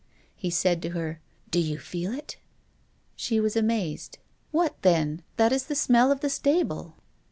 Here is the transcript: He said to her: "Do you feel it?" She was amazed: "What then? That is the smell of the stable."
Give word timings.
He 0.35 0.49
said 0.49 0.81
to 0.81 0.89
her: 0.97 1.21
"Do 1.51 1.59
you 1.59 1.77
feel 1.77 2.11
it?" 2.11 2.37
She 3.15 3.39
was 3.39 3.55
amazed: 3.55 4.17
"What 4.49 4.81
then? 4.81 5.21
That 5.37 5.51
is 5.53 5.65
the 5.67 5.75
smell 5.75 6.11
of 6.11 6.21
the 6.21 6.29
stable." 6.31 6.97